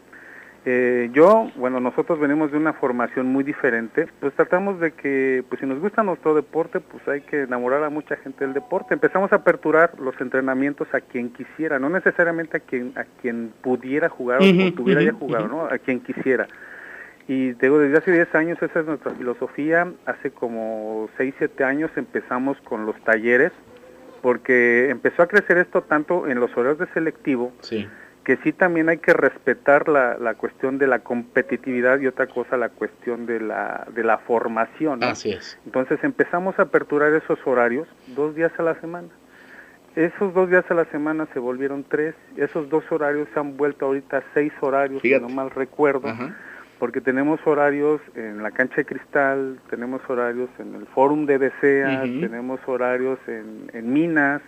Eh, 0.64 1.10
yo, 1.12 1.50
bueno, 1.56 1.80
nosotros 1.80 2.20
venimos 2.20 2.52
de 2.52 2.58
una 2.58 2.74
formación 2.74 3.26
muy 3.26 3.44
diferente, 3.44 4.08
pues 4.20 4.32
tratamos 4.36 4.80
de 4.80 4.92
que, 4.92 5.44
pues 5.50 5.60
si 5.60 5.66
nos 5.66 5.80
gusta 5.80 6.04
nuestro 6.04 6.36
deporte, 6.36 6.80
pues 6.80 7.08
hay 7.08 7.22
que 7.22 7.44
enamorar 7.44 7.84
a 7.84 7.90
mucha 7.90 8.16
gente 8.18 8.46
del 8.46 8.54
deporte. 8.54 8.94
Empezamos 8.94 9.32
a 9.34 9.38
aperturar 9.38 10.00
los 10.00 10.20
entrenamientos 10.22 10.88
a 10.94 11.02
quien 11.02 11.32
quisiera, 11.32 11.80
no 11.80 11.90
necesariamente 11.90 12.58
a 12.58 12.60
quien 12.60 12.94
a 12.96 13.06
quien 13.22 13.52
pudiera 13.62 14.08
jugar 14.08 14.42
uh 14.42 14.44
-huh, 14.44 14.72
o 14.72 14.74
tuviera 14.76 15.02
uh 15.02 15.04
-huh, 15.04 15.08
ya 15.08 15.14
jugado, 15.14 15.46
uh 15.46 15.48
-huh. 15.48 15.52
¿no? 15.52 15.66
A 15.66 15.80
quien 15.80 16.00
quisiera. 16.00 16.48
Y 17.28 17.54
digo, 17.54 17.80
desde 17.80 17.98
hace 17.98 18.12
10 18.12 18.36
años 18.36 18.62
esa 18.62 18.82
es 18.82 18.86
nuestra 18.86 19.12
filosofía. 19.14 19.92
Hace 20.06 20.30
como 20.30 21.10
6, 21.18 21.34
7 21.40 21.64
años 21.64 21.90
empezamos 21.96 22.60
con 22.62 22.86
los 22.86 22.96
talleres, 23.04 23.52
porque 24.22 24.90
empezó 24.92 25.24
a 25.24 25.28
crecer 25.28 25.58
esto 25.58 25.82
tanto 25.82 26.28
en 26.28 26.40
los 26.40 26.56
horarios 26.56 26.78
de 26.78 26.88
selectivo, 26.94 27.52
sí 27.62 27.88
que 28.24 28.38
sí 28.38 28.52
también 28.54 28.90
hay 28.90 29.00
que 29.00 29.14
respetar 29.14 29.90
la, 29.90 30.18
la, 30.18 30.36
cuestión 30.36 30.78
de 30.78 30.88
la 30.88 31.00
competitividad 31.00 32.00
y 32.00 32.08
otra 32.08 32.28
cosa 32.28 32.56
la 32.56 32.70
cuestión 32.70 33.26
de 33.26 33.40
la, 33.40 33.88
de 33.94 34.04
la 34.04 34.20
formación. 34.20 35.00
¿no? 35.00 35.08
Así 35.08 35.32
es. 35.32 35.58
Entonces 35.66 36.04
empezamos 36.04 36.58
a 36.60 36.64
aperturar 36.64 37.14
esos 37.14 37.40
horarios 37.46 37.88
dos 38.16 38.36
días 38.36 38.52
a 38.60 38.64
la 38.64 38.76
semana. 38.80 39.08
Esos 39.96 40.34
dos 40.34 40.50
días 40.50 40.64
a 40.70 40.74
la 40.74 40.86
semana 40.86 41.28
se 41.34 41.40
volvieron 41.40 41.84
tres, 41.84 42.16
esos 42.38 42.70
dos 42.70 42.90
horarios 42.92 43.28
se 43.34 43.40
han 43.40 43.58
vuelto 43.58 43.88
ahorita 43.88 44.24
seis 44.34 44.54
horarios, 44.62 45.02
Fíjate. 45.02 45.26
si 45.26 45.30
no 45.30 45.36
mal 45.36 45.50
recuerdo, 45.50 46.08
Ajá. 46.08 46.34
porque 46.80 47.02
tenemos 47.02 47.46
horarios 47.46 48.00
en 48.16 48.42
la 48.42 48.52
cancha 48.52 48.76
de 48.78 48.86
cristal, 48.86 49.60
tenemos 49.70 50.02
horarios 50.08 50.50
en 50.60 50.76
el 50.76 50.86
fórum 50.86 51.26
de 51.26 51.36
uh 51.36 51.40
-huh. 51.42 52.22
tenemos 52.22 52.62
horarios 52.68 53.20
en, 53.28 53.70
en 53.74 53.92
minas, 53.92 54.42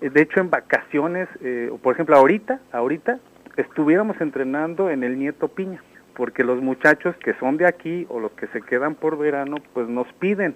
de 0.00 0.22
hecho 0.22 0.40
en 0.40 0.50
vacaciones, 0.50 1.28
eh, 1.42 1.70
por 1.82 1.94
ejemplo 1.94 2.16
ahorita, 2.16 2.60
ahorita 2.72 3.18
estuviéramos 3.56 4.20
entrenando 4.20 4.90
en 4.90 5.02
el 5.02 5.18
Nieto 5.18 5.48
Piña, 5.48 5.82
porque 6.14 6.44
los 6.44 6.60
muchachos 6.60 7.16
que 7.16 7.34
son 7.34 7.56
de 7.56 7.66
aquí 7.66 8.06
o 8.08 8.20
los 8.20 8.32
que 8.32 8.46
se 8.48 8.62
quedan 8.62 8.94
por 8.94 9.18
verano, 9.18 9.56
pues 9.72 9.88
nos 9.88 10.10
piden. 10.14 10.54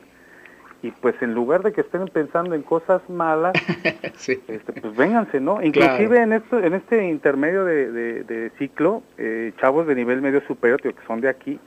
Y 0.83 0.93
pues 0.93 1.15
en 1.21 1.35
lugar 1.35 1.63
de 1.63 1.73
que 1.73 1.83
estén 1.83 2.07
pensando 2.07 2.55
en 2.55 2.63
cosas 2.63 3.03
malas, 3.11 3.53
sí. 4.15 4.43
este, 4.49 4.73
pues 4.73 4.97
vénganse, 4.97 5.39
¿no? 5.39 5.63
Inclusive 5.63 6.09
claro. 6.09 6.23
en 6.23 6.33
esto, 6.33 6.59
en 6.59 6.73
este 6.73 7.09
intermedio 7.09 7.67
de, 7.67 7.93
de, 7.93 8.25
de 8.25 8.51
ciclo, 8.59 9.03
eh, 9.19 9.53
chavos 9.61 9.87
de 9.87 9.95
nivel 9.95 10.23
medio 10.23 10.41
superior, 10.47 10.81
que 10.81 10.95
son 11.07 11.21
de 11.21 11.29
aquí, 11.29 11.61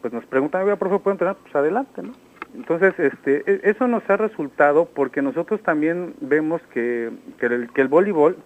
pues 0.00 0.12
nos 0.12 0.24
preguntan, 0.26 0.62
oiga, 0.62 0.76
profe, 0.76 0.98
¿puedo 1.00 1.12
entrenar? 1.12 1.36
Pues 1.42 1.54
adelante, 1.56 2.02
¿no? 2.02 2.12
Entonces, 2.54 2.98
este, 2.98 3.42
e, 3.46 3.60
eso 3.64 3.88
nos 3.88 4.08
ha 4.10 4.16
resultado 4.16 4.86
porque 4.86 5.22
nosotros 5.22 5.62
también 5.62 6.14
vemos 6.20 6.60
que, 6.72 7.10
que, 7.38 7.46
el, 7.46 7.70
que 7.72 7.80
el 7.80 7.88
voleibol, 7.88 8.36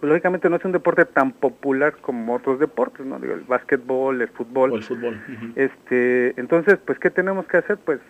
lógicamente 0.00 0.48
no 0.48 0.56
es 0.56 0.64
un 0.64 0.72
deporte 0.72 1.04
tan 1.04 1.32
popular 1.32 1.96
como 2.00 2.34
otros 2.34 2.58
deportes, 2.58 3.04
¿no? 3.06 3.18
Digo, 3.18 3.34
el 3.34 3.40
básquetbol, 3.42 4.20
el 4.20 4.28
fútbol. 4.28 4.72
O 4.72 4.76
el 4.76 4.82
fútbol. 4.82 5.20
Uh 5.28 5.32
-huh. 5.32 5.52
Este, 5.56 6.40
entonces, 6.40 6.78
pues, 6.84 6.98
¿qué 6.98 7.10
tenemos 7.10 7.46
que 7.46 7.58
hacer? 7.58 7.78
Pues, 7.78 8.00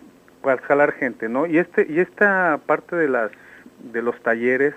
pues, 0.41 0.59
jalar 0.61 0.91
gente, 0.93 1.29
¿no? 1.29 1.45
Y 1.45 1.57
este, 1.57 1.85
y 1.89 1.99
esta 1.99 2.59
parte 2.65 2.95
de 2.95 3.07
las, 3.09 3.31
de 3.91 4.01
los 4.01 4.19
talleres, 4.23 4.73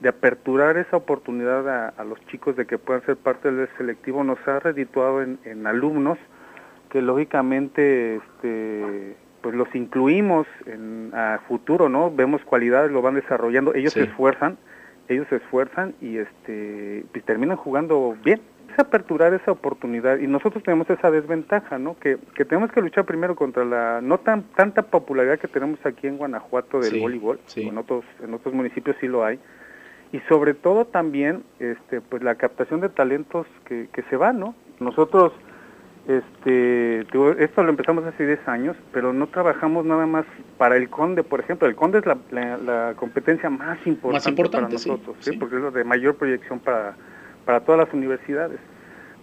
de 0.00 0.08
aperturar 0.08 0.76
esa 0.78 0.96
oportunidad 0.96 1.68
a, 1.68 1.88
a 1.90 2.04
los 2.04 2.18
chicos 2.26 2.56
de 2.56 2.66
que 2.66 2.76
puedan 2.76 3.04
ser 3.06 3.16
parte 3.16 3.52
del 3.52 3.68
selectivo, 3.78 4.24
nos 4.24 4.38
ha 4.48 4.58
redituado 4.58 5.22
en, 5.22 5.38
en 5.44 5.66
alumnos 5.66 6.18
que 6.90 7.00
lógicamente, 7.00 8.16
este, 8.16 9.16
pues 9.42 9.54
los 9.54 9.74
incluimos 9.74 10.46
en, 10.66 11.10
a 11.14 11.40
futuro, 11.48 11.88
¿no? 11.88 12.10
Vemos 12.10 12.42
cualidades, 12.44 12.90
lo 12.90 13.02
van 13.02 13.16
desarrollando, 13.16 13.74
ellos 13.74 13.92
sí. 13.92 14.00
se 14.00 14.06
esfuerzan, 14.06 14.56
ellos 15.08 15.26
se 15.28 15.36
esfuerzan 15.36 15.94
y 16.00 16.18
este 16.18 17.04
pues 17.12 17.24
terminan 17.24 17.56
jugando 17.56 18.16
bien. 18.24 18.40
Es 18.72 18.78
aperturar 18.78 19.34
esa 19.34 19.52
oportunidad 19.52 20.18
y 20.18 20.26
nosotros 20.26 20.64
tenemos 20.64 20.88
esa 20.88 21.10
desventaja, 21.10 21.78
¿no? 21.78 21.98
Que, 21.98 22.16
que 22.34 22.46
tenemos 22.46 22.72
que 22.72 22.80
luchar 22.80 23.04
primero 23.04 23.36
contra 23.36 23.66
la 23.66 24.00
no 24.00 24.18
tan 24.18 24.44
tanta 24.54 24.82
popularidad 24.82 25.38
que 25.38 25.48
tenemos 25.48 25.84
aquí 25.84 26.06
en 26.06 26.16
Guanajuato 26.16 26.80
del 26.80 26.92
sí, 26.92 27.00
voleibol, 27.00 27.38
sí. 27.44 27.68
en 27.68 27.76
otros 27.76 28.04
en 28.22 28.32
otros 28.32 28.54
municipios 28.54 28.96
sí 29.00 29.08
lo 29.08 29.24
hay. 29.24 29.38
Y 30.12 30.20
sobre 30.20 30.54
todo 30.54 30.86
también 30.86 31.42
este 31.58 32.00
pues 32.00 32.22
la 32.22 32.36
captación 32.36 32.80
de 32.80 32.88
talentos 32.88 33.46
que, 33.66 33.88
que 33.92 34.02
se 34.04 34.16
van, 34.16 34.38
¿no? 34.38 34.54
Nosotros 34.80 35.32
este, 36.08 37.00
esto 37.38 37.62
lo 37.62 37.70
empezamos 37.70 38.04
hace 38.04 38.26
10 38.26 38.48
años, 38.48 38.76
pero 38.92 39.12
no 39.12 39.28
trabajamos 39.28 39.84
nada 39.84 40.06
más 40.06 40.24
para 40.58 40.76
el 40.76 40.88
Conde, 40.88 41.22
por 41.22 41.40
ejemplo. 41.40 41.68
El 41.68 41.76
Conde 41.76 41.98
es 41.98 42.06
la, 42.06 42.18
la, 42.30 42.56
la 42.56 42.94
competencia 42.96 43.50
más 43.50 43.78
importante, 43.86 44.16
más 44.16 44.26
importante 44.26 44.66
para 44.66 44.72
nosotros, 44.72 45.16
sí, 45.20 45.32
¿sí? 45.32 45.36
porque 45.38 45.56
es 45.56 45.62
lo 45.62 45.70
de 45.70 45.84
mayor 45.84 46.16
proyección 46.16 46.58
para, 46.58 46.96
para 47.44 47.60
todas 47.60 47.86
las 47.86 47.94
universidades. 47.94 48.58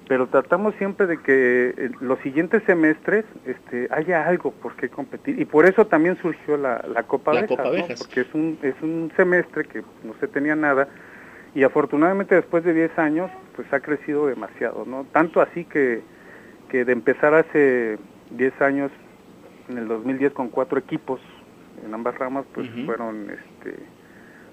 pero 0.08 0.28
tratamos 0.28 0.74
siempre 0.76 1.06
de 1.06 1.18
que 1.18 1.74
eh, 1.78 1.92
los 2.00 2.18
siguientes 2.20 2.64
semestres 2.64 3.26
este, 3.46 3.88
haya 3.92 4.26
algo 4.26 4.52
por 4.52 4.76
qué 4.76 4.90
competir 4.90 5.40
y 5.40 5.46
por 5.46 5.66
eso 5.66 5.86
también 5.86 6.18
surgió 6.22 6.58
la, 6.58 6.82
Copa 7.08 7.34
la 7.34 7.42
Abejas, 7.42 8.04
porque 8.06 8.22
es 8.22 8.34
un, 8.34 8.58
es 8.64 8.76
un 8.82 9.12
semestre 9.16 9.66
que 9.66 9.82
no 10.04 10.14
se 10.20 10.28
tenía 10.28 10.56
nada 10.56 10.88
y 11.56 11.64
afortunadamente 11.64 12.36
después 12.36 12.64
de 12.64 12.74
10 12.74 12.98
años 13.00 13.32
pues 13.56 13.72
ha 13.74 13.80
crecido 13.80 14.28
demasiado, 14.28 14.86
¿no? 14.86 15.06
Tanto 15.12 15.42
así 15.42 15.66
que, 15.66 16.02
que 16.70 16.86
de 16.86 16.94
empezar 16.94 17.34
hace 17.34 17.98
10 18.32 18.62
años, 18.62 18.92
en 19.70 19.78
el 19.78 19.88
2010 19.88 20.34
con 20.34 20.50
cuatro 20.50 20.80
equipos 20.80 21.20
en 21.86 21.94
ambas 21.94 22.18
ramas, 22.18 22.46
pues 22.54 22.70
fueron 22.86 23.30
este, 23.30 23.76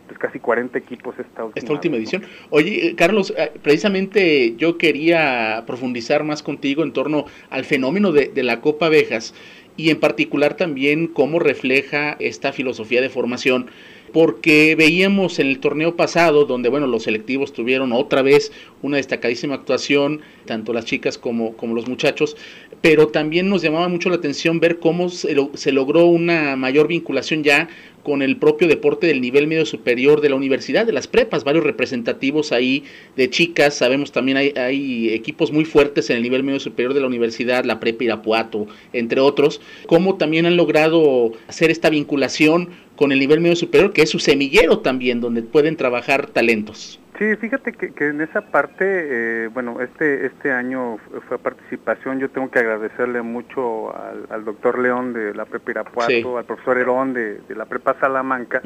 pues 0.07 0.19
casi 0.19 0.39
40 0.39 0.79
equipos 0.79 1.19
esta 1.19 1.45
última, 1.45 1.61
esta 1.61 1.73
última 1.73 1.97
edición. 1.97 2.23
Oye, 2.51 2.89
eh, 2.89 2.95
Carlos, 2.95 3.33
eh, 3.37 3.53
precisamente 3.63 4.55
yo 4.57 4.79
quería 4.79 5.65
profundizar 5.67 6.25
más 6.25 6.43
contigo 6.43 6.83
en 6.83 6.93
torno 6.93 7.27
al 7.51 7.65
fenómeno 7.65 8.13
de, 8.13 8.29
de 8.29 8.43
la 8.43 8.61
Copa 8.61 8.87
Abejas 8.87 9.35
y 9.77 9.91
en 9.91 10.01
particular 10.01 10.55
también 10.55 11.07
cómo 11.07 11.39
refleja 11.39 12.17
esta 12.19 12.53
filosofía 12.53 13.01
de 13.01 13.11
formación 13.11 13.71
porque 14.13 14.75
veíamos 14.77 15.39
en 15.39 15.49
el 15.49 15.59
torneo 15.59 15.97
pasado, 15.97 16.45
donde 16.45 16.69
bueno, 16.69 16.87
los 16.87 17.05
selectivos 17.05 17.53
tuvieron 17.53 17.93
otra 17.93 18.23
vez 18.23 18.53
una 18.83 18.97
destacadísima 18.97 19.55
actuación, 19.55 20.21
tanto 20.45 20.73
las 20.73 20.85
chicas 20.85 21.19
como, 21.19 21.57
como 21.57 21.75
los 21.75 21.89
muchachos, 21.89 22.37
pero 22.81 23.09
también 23.09 23.49
nos 23.49 23.63
llamaba 23.63 23.89
mucho 23.89 24.09
la 24.09 24.17
atención 24.17 24.61
ver 24.61 24.79
cómo 24.79 25.09
se, 25.09 25.37
se 25.55 25.73
logró 25.73 26.07
una 26.07 26.57
mayor 26.57 26.89
vinculación 26.89 27.43
ya 27.43 27.69
con 28.07 28.23
el 28.23 28.37
propio 28.37 28.69
deporte 28.69 29.09
del 29.09 29.21
nivel 29.21 29.49
medio 29.49 29.67
superior 29.67 30.21
de 30.21 30.29
la 30.29 30.37
universidad, 30.37 30.87
de 30.87 30.93
las 30.93 31.09
prepas, 31.09 31.43
varios 31.43 31.65
representativos 31.65 32.53
ahí 32.53 32.85
de 33.17 33.29
chicas, 33.31 33.75
sabemos 33.75 34.13
también 34.13 34.37
hay, 34.37 34.53
hay 34.57 35.13
equipos 35.13 35.51
muy 35.51 35.65
fuertes 35.65 36.09
en 36.11 36.19
el 36.19 36.23
nivel 36.23 36.45
medio 36.45 36.61
superior 36.61 36.95
de 36.95 37.01
la 37.01 37.09
universidad, 37.09 37.65
la 37.65 37.81
prepa 37.81 38.05
Irapuato, 38.05 38.69
entre 38.93 39.21
otros, 39.21 39.61
cómo 39.87 40.15
también 40.19 40.47
han 40.47 40.57
logrado 40.57 41.33
hacer 41.49 41.73
esta 41.73 41.91
vinculación 41.91 42.69
con 42.97 43.13
el 43.13 43.19
nivel 43.19 43.41
medio 43.41 43.57
superior, 43.57 43.93
que 43.93 44.03
es 44.03 44.11
su 44.11 44.19
semillero 44.19 44.81
también, 44.81 45.21
donde 45.21 45.43
pueden 45.43 45.77
trabajar 45.77 46.27
talentos. 46.27 47.01
Sí, 47.19 47.35
fíjate 47.37 47.73
que, 47.73 48.09
en 48.09 48.21
esa 48.21 48.43
parte, 48.43 48.85
eh, 48.85 49.49
bueno, 49.49 49.81
este 49.81 50.27
este 50.27 50.53
año 50.53 50.99
fue 51.29 51.39
participación, 51.39 52.19
yo 52.19 52.29
tengo 52.29 52.51
que 52.51 52.59
agradecerle 52.59 53.23
mucho 53.23 53.95
al, 54.31 54.45
doctor 54.45 54.79
León 54.79 55.15
de 55.15 55.35
la 55.35 55.47
Prepa 55.47 55.71
Irapuato, 55.71 56.37
al 56.37 56.45
profesor 56.45 56.77
Herón 56.77 57.15
de, 57.15 57.41
la 57.49 57.65
Prepa 57.65 57.97
Salamanca, 58.01 58.61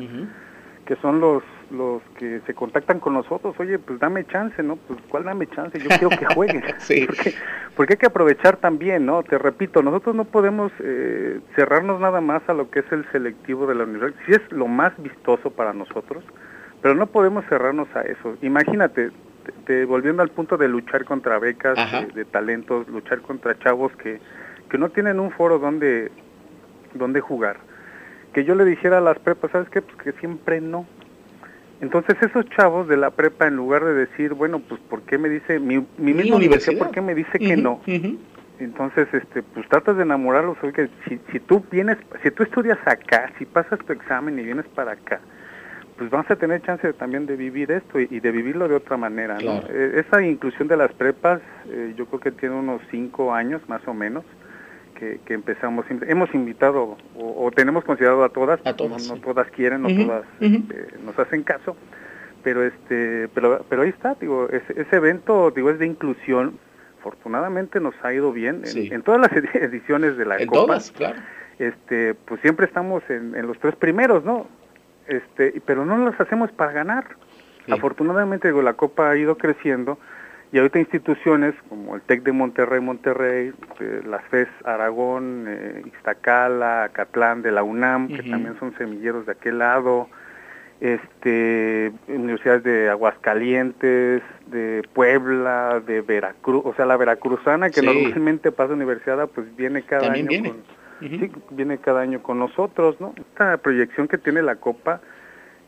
que 0.84 0.96
son 0.96 1.20
los 1.20 1.44
los 1.70 2.02
que 2.18 2.40
se 2.46 2.54
contactan 2.54 3.00
con 3.00 3.14
nosotros, 3.14 3.54
oye, 3.58 3.78
pues 3.78 3.98
dame 3.98 4.26
chance, 4.26 4.62
¿no? 4.62 4.76
Pues 4.76 5.00
¿cuál 5.08 5.24
dame 5.24 5.46
chance? 5.48 5.78
Yo 5.78 5.88
quiero 5.88 6.10
que 6.10 6.26
jueguen. 6.34 6.62
sí. 6.78 7.06
porque, 7.76 7.94
hay 7.94 7.98
que 7.98 8.06
aprovechar 8.06 8.56
también, 8.56 9.06
¿no? 9.06 9.22
Te 9.22 9.38
repito, 9.38 9.82
nosotros 9.82 10.14
no 10.14 10.24
podemos 10.24 10.72
eh, 10.80 11.40
cerrarnos 11.54 12.00
nada 12.00 12.20
más 12.20 12.42
a 12.48 12.54
lo 12.54 12.70
que 12.70 12.80
es 12.80 12.92
el 12.92 13.04
selectivo 13.12 13.66
de 13.66 13.74
la 13.74 13.84
universidad, 13.84 14.20
si 14.26 14.32
es 14.32 14.52
lo 14.52 14.66
más 14.66 14.92
vistoso 15.02 15.50
para 15.50 15.72
nosotros, 15.72 16.24
pero 16.82 16.94
no 16.94 17.06
podemos 17.06 17.44
cerrarnos 17.46 17.88
a 17.94 18.02
eso. 18.02 18.36
Imagínate, 18.42 19.10
volviendo 19.86 20.22
al 20.22 20.30
punto 20.30 20.56
de 20.56 20.68
luchar 20.68 21.04
contra 21.04 21.38
becas, 21.38 21.78
de, 22.14 22.24
talentos, 22.24 22.88
luchar 22.88 23.20
contra 23.20 23.58
chavos 23.58 23.92
que, 23.96 24.20
que 24.68 24.78
no 24.78 24.90
tienen 24.90 25.20
un 25.20 25.30
foro 25.30 25.58
donde, 25.58 26.10
donde 26.94 27.20
jugar. 27.20 27.58
Que 28.32 28.44
yo 28.44 28.54
le 28.54 28.64
dijera 28.64 28.98
a 28.98 29.00
las 29.00 29.18
prepas, 29.18 29.50
¿sabes 29.50 29.68
qué? 29.70 29.82
Pues 29.82 29.96
que 29.98 30.12
siempre 30.12 30.60
no. 30.60 30.86
Entonces 31.80 32.16
esos 32.20 32.48
chavos 32.50 32.88
de 32.88 32.96
la 32.96 33.10
prepa, 33.10 33.46
en 33.46 33.56
lugar 33.56 33.84
de 33.84 33.94
decir, 33.94 34.34
bueno, 34.34 34.60
pues 34.60 34.80
¿por 34.82 35.02
qué 35.02 35.16
me 35.16 35.28
dice, 35.28 35.58
mi, 35.58 35.78
mi 35.96 36.12
misma 36.12 36.36
universidad, 36.36 36.78
¿por 36.78 36.90
qué 36.90 37.00
me 37.00 37.14
dice 37.14 37.38
que 37.38 37.56
no? 37.56 37.80
Entonces, 38.58 39.08
este, 39.12 39.42
pues 39.42 39.66
tratas 39.70 39.96
de 39.96 40.02
enamorarlos, 40.02 40.58
si, 41.08 41.18
si 41.32 41.40
tú 41.40 41.64
vienes, 41.70 41.96
si 42.22 42.30
tú 42.30 42.42
estudias 42.42 42.78
acá, 42.84 43.32
si 43.38 43.46
pasas 43.46 43.78
tu 43.86 43.94
examen 43.94 44.38
y 44.38 44.42
vienes 44.42 44.66
para 44.74 44.92
acá, 44.92 45.20
pues 45.96 46.10
vamos 46.10 46.30
a 46.30 46.36
tener 46.36 46.60
chance 46.62 46.92
también 46.92 47.24
de 47.24 47.36
vivir 47.36 47.70
esto 47.70 47.98
y, 47.98 48.20
de 48.20 48.30
vivirlo 48.30 48.68
de 48.68 48.74
otra 48.74 48.98
manera. 48.98 49.38
¿no? 49.38 49.62
Eh, 49.70 50.04
esa 50.06 50.22
inclusión 50.22 50.68
de 50.68 50.76
las 50.76 50.92
prepas, 50.92 51.40
eh, 51.68 51.94
yo 51.96 52.04
creo 52.06 52.20
que 52.20 52.32
tiene 52.32 52.54
unos 52.54 52.82
cinco 52.90 53.32
años 53.32 53.62
más 53.68 53.80
o 53.86 53.94
menos 53.94 54.24
que, 55.24 55.34
empezamos. 55.34 55.86
Hemos 55.88 56.34
invitado 56.34 56.96
o, 57.16 57.50
tenemos 57.50 57.84
considerado 57.84 58.24
a 58.24 58.28
todas, 58.28 58.60
no, 58.64 59.16
todas 59.16 59.50
quieren, 59.50 59.82
no 59.82 59.88
todas 59.88 60.24
este, 60.40 60.98
nos 61.04 61.18
hacen 61.18 61.42
caso, 61.42 61.76
pero 62.42 62.64
este, 62.64 63.28
pero, 63.34 63.64
pero 63.68 63.82
ahí 63.82 63.88
está, 63.88 64.14
digo, 64.20 64.48
ese, 64.50 64.80
ese 64.80 64.96
evento, 64.96 65.50
digo, 65.50 65.70
es 65.70 65.78
de 65.78 65.86
inclusión. 65.86 66.58
Afortunadamente 67.00 67.80
nos 67.80 67.94
ha 68.02 68.12
ido 68.12 68.30
bien 68.30 68.62
en, 68.64 69.02
todas 69.02 69.20
las 69.20 69.32
ediciones 69.54 70.18
de 70.18 70.26
la 70.26 70.36
en 70.36 70.46
Copa. 70.46 70.66
Todas, 70.66 70.90
claro. 70.90 71.18
Este, 71.58 72.14
pues 72.14 72.40
siempre 72.40 72.66
estamos 72.66 73.02
en, 73.08 73.34
en 73.34 73.46
los 73.46 73.58
tres 73.58 73.74
primeros, 73.76 74.24
¿no? 74.24 74.46
este, 75.10 75.60
pero 75.66 75.84
no 75.84 75.98
las 75.98 76.18
hacemos 76.20 76.50
para 76.52 76.72
ganar. 76.72 77.04
Afortunadamente 77.68 78.48
digo, 78.48 78.62
la 78.62 78.74
Copa 78.74 79.10
ha 79.10 79.16
ido 79.16 79.36
creciendo 79.36 79.98
y 80.52 80.58
ahorita 80.58 80.80
instituciones 80.80 81.54
como 81.68 81.94
el 81.94 82.02
TEC 82.02 82.24
de 82.24 82.32
Monterrey, 82.32 82.80
Monterrey, 82.80 83.52
eh, 83.78 84.02
las 84.04 84.24
FES 84.24 84.48
Aragón, 84.64 85.44
eh, 85.48 85.82
Iztacala, 85.86 86.84
Acatlán 86.84 87.42
de 87.42 87.52
la 87.52 87.62
UNAM, 87.62 88.08
que 88.08 88.22
también 88.24 88.58
son 88.58 88.76
semilleros 88.76 89.26
de 89.26 89.32
aquel 89.32 89.58
lado, 89.58 90.08
este, 90.80 91.92
universidades 92.08 92.64
de 92.64 92.88
Aguascalientes, 92.88 94.22
de 94.48 94.82
Puebla, 94.92 95.80
de 95.86 96.00
Veracruz, 96.00 96.62
o 96.64 96.74
sea, 96.74 96.86
la 96.86 96.96
veracruzana 96.96 97.70
que 97.70 97.82
normalmente 97.82 98.50
pasa 98.50 98.72
universidad, 98.72 99.28
pues 99.28 99.54
viene 99.56 99.82
cada 99.82 100.10
año 100.12 100.26
con 100.26 100.80
sí, 101.00 101.30
viene 101.50 101.78
cada 101.78 102.00
año 102.00 102.22
con 102.22 102.38
nosotros, 102.38 103.00
¿no? 103.00 103.14
Esta 103.16 103.56
proyección 103.58 104.08
que 104.08 104.18
tiene 104.18 104.42
la 104.42 104.56
Copa 104.56 105.00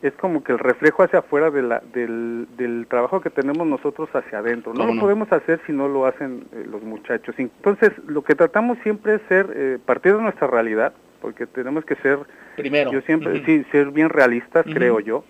es 0.03 0.13
como 0.15 0.43
que 0.43 0.51
el 0.51 0.59
reflejo 0.59 1.01
hacia 1.01 1.19
afuera 1.19 1.49
de 1.49 1.61
la, 1.61 1.81
del, 1.93 2.45
del 2.57 2.85
trabajo 2.87 3.21
que 3.21 3.29
tenemos 3.29 3.65
nosotros 3.65 4.09
hacia 4.13 4.39
adentro. 4.39 4.73
No 4.73 4.85
lo 4.85 4.99
podemos 4.99 5.31
hacer 5.31 5.61
si 5.65 5.71
no 5.71 5.87
lo 5.87 6.05
hacen 6.05 6.43
eh, 6.51 6.65
los 6.69 6.83
muchachos. 6.83 7.33
Entonces, 7.37 7.91
lo 8.05 8.21
que 8.21 8.35
tratamos 8.35 8.77
siempre 8.83 9.15
es 9.15 9.21
ser, 9.29 9.49
eh, 9.55 9.79
partir 9.83 10.15
de 10.15 10.21
nuestra 10.21 10.47
realidad, 10.47 10.93
porque 11.21 11.47
tenemos 11.47 11.85
que 11.85 11.95
ser, 11.95 12.19
primero, 12.57 12.91
yo 12.91 12.99
siempre, 13.01 13.45
sí, 13.45 13.65
ser 13.71 13.91
bien 13.91 14.09
realistas, 14.09 14.65
creo 14.65 14.99
yo, 14.99 15.23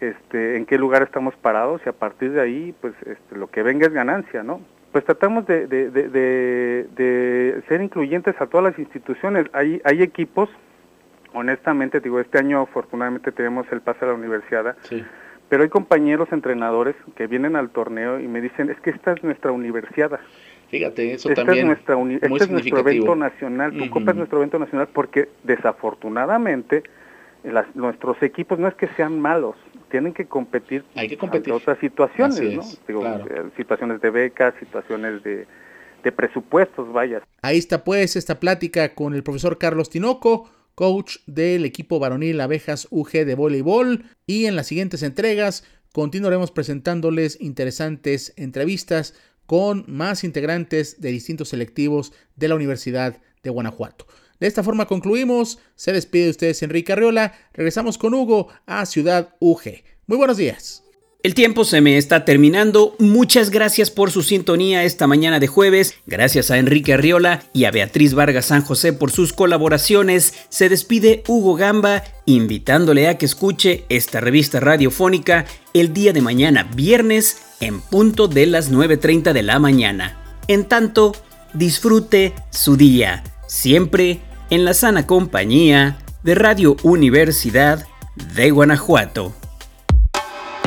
este, 0.00 0.58
en 0.58 0.66
qué 0.66 0.76
lugar 0.76 1.02
estamos 1.02 1.34
parados 1.36 1.80
y 1.86 1.88
a 1.88 1.92
partir 1.92 2.32
de 2.32 2.42
ahí, 2.42 2.74
pues, 2.78 2.92
este, 3.06 3.36
lo 3.36 3.46
que 3.46 3.62
venga 3.62 3.86
es 3.86 3.92
ganancia, 3.94 4.42
¿no? 4.42 4.60
pues 4.92 5.04
tratamos 5.04 5.46
de, 5.46 5.66
de, 5.66 5.90
de, 5.90 7.62
ser 7.68 7.80
incluyentes 7.80 8.34
a 8.40 8.46
todas 8.46 8.72
las 8.72 8.78
instituciones. 8.78 9.46
Hay, 9.52 9.80
hay 9.84 10.02
equipos, 10.02 10.48
honestamente, 11.32 12.00
digo, 12.00 12.20
este 12.20 12.38
año 12.38 12.60
afortunadamente 12.60 13.32
tenemos 13.32 13.66
el 13.72 13.80
pase 13.80 14.04
a 14.04 14.08
la 14.08 14.14
universidad, 14.14 14.76
pero 15.48 15.62
hay 15.62 15.68
compañeros 15.68 16.28
entrenadores 16.32 16.94
que 17.16 17.26
vienen 17.26 17.56
al 17.56 17.70
torneo 17.70 18.20
y 18.20 18.28
me 18.28 18.40
dicen, 18.40 18.70
es 18.70 18.80
que 18.80 18.90
esta 18.90 19.12
es 19.12 19.24
nuestra 19.24 19.52
universidad. 19.52 20.20
Fíjate, 20.70 21.14
eso 21.14 21.28
también 21.30 21.58
es 21.58 21.64
nuestra 21.66 21.96
este 22.22 22.44
es 22.44 22.50
nuestro 22.50 22.78
evento 22.78 23.16
nacional, 23.16 23.76
tu 23.76 23.90
Copa 23.90 24.12
es 24.12 24.16
nuestro 24.16 24.38
evento 24.38 24.58
nacional 24.58 24.88
porque 24.92 25.28
desafortunadamente 25.42 26.84
las, 27.42 27.74
nuestros 27.74 28.22
equipos 28.22 28.58
no 28.58 28.68
es 28.68 28.74
que 28.74 28.86
sean 28.96 29.18
malos, 29.18 29.56
tienen 29.90 30.12
que 30.12 30.26
competir, 30.26 30.84
Hay 30.94 31.08
que 31.08 31.18
competir. 31.18 31.52
otras 31.52 31.78
situaciones, 31.80 32.40
¿no? 32.40 32.62
Digo, 32.86 33.04
eh, 33.04 33.50
situaciones 33.56 34.00
de 34.00 34.10
becas, 34.10 34.54
situaciones 34.60 35.22
de, 35.24 35.46
de 36.04 36.12
presupuestos, 36.12 36.92
vaya. 36.92 37.22
Ahí 37.42 37.58
está 37.58 37.82
pues 37.82 38.14
esta 38.14 38.38
plática 38.38 38.94
con 38.94 39.14
el 39.14 39.22
profesor 39.22 39.58
Carlos 39.58 39.90
Tinoco, 39.90 40.50
coach 40.80 41.16
del 41.26 41.66
equipo 41.66 41.98
varonil 41.98 42.40
Abejas 42.40 42.88
UG 42.90 43.26
de 43.26 43.34
voleibol 43.34 44.06
y 44.26 44.46
en 44.46 44.56
las 44.56 44.68
siguientes 44.68 45.02
entregas 45.02 45.62
continuaremos 45.92 46.52
presentándoles 46.52 47.36
interesantes 47.38 48.32
entrevistas 48.36 49.12
con 49.44 49.84
más 49.88 50.24
integrantes 50.24 50.98
de 50.98 51.10
distintos 51.10 51.50
selectivos 51.50 52.14
de 52.34 52.48
la 52.48 52.54
Universidad 52.54 53.20
de 53.42 53.50
Guanajuato. 53.50 54.06
De 54.38 54.46
esta 54.46 54.62
forma 54.62 54.86
concluimos. 54.86 55.58
Se 55.74 55.92
despide 55.92 56.24
de 56.24 56.30
ustedes 56.30 56.62
Enrique 56.62 56.94
Arriola. 56.94 57.34
Regresamos 57.52 57.98
con 57.98 58.14
Hugo 58.14 58.48
a 58.64 58.86
Ciudad 58.86 59.36
UG. 59.38 59.82
Muy 60.06 60.16
buenos 60.16 60.38
días. 60.38 60.82
El 61.22 61.34
tiempo 61.34 61.66
se 61.66 61.82
me 61.82 61.98
está 61.98 62.24
terminando. 62.24 62.96
Muchas 62.98 63.50
gracias 63.50 63.90
por 63.90 64.10
su 64.10 64.22
sintonía 64.22 64.84
esta 64.84 65.06
mañana 65.06 65.38
de 65.38 65.48
jueves. 65.48 65.94
Gracias 66.06 66.50
a 66.50 66.56
Enrique 66.56 66.94
Arriola 66.94 67.42
y 67.52 67.66
a 67.66 67.70
Beatriz 67.70 68.14
Vargas 68.14 68.46
San 68.46 68.62
José 68.62 68.94
por 68.94 69.10
sus 69.10 69.34
colaboraciones. 69.34 70.32
Se 70.48 70.70
despide 70.70 71.22
Hugo 71.28 71.56
Gamba 71.56 72.04
invitándole 72.24 73.06
a 73.06 73.18
que 73.18 73.26
escuche 73.26 73.84
esta 73.90 74.20
revista 74.20 74.60
radiofónica 74.60 75.44
el 75.74 75.92
día 75.92 76.14
de 76.14 76.22
mañana, 76.22 76.70
viernes, 76.74 77.42
en 77.60 77.82
punto 77.82 78.26
de 78.26 78.46
las 78.46 78.72
9.30 78.72 79.34
de 79.34 79.42
la 79.42 79.58
mañana. 79.58 80.16
En 80.48 80.64
tanto, 80.64 81.14
disfrute 81.52 82.32
su 82.48 82.78
día. 82.78 83.24
Siempre 83.46 84.20
en 84.48 84.64
la 84.64 84.72
sana 84.72 85.06
compañía 85.06 85.98
de 86.22 86.34
Radio 86.34 86.76
Universidad 86.82 87.86
de 88.34 88.50
Guanajuato. 88.50 89.34